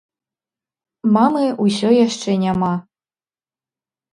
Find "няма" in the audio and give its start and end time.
2.45-2.73